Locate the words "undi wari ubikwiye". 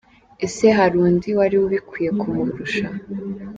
1.05-2.11